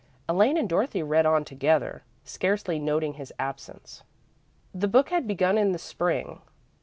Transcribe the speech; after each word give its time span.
Elaine 0.27 0.57
and 0.57 0.67
Dorothy 0.67 1.03
read 1.03 1.27
on 1.27 1.45
together, 1.45 2.01
scarcely 2.23 2.79
noting 2.79 3.13
his 3.13 3.31
absence. 3.37 4.01
The 4.73 4.87
book 4.87 5.09
had 5.09 5.27
begun 5.27 5.59
in 5.59 5.73
the 5.73 5.77
Spring. 5.77 6.41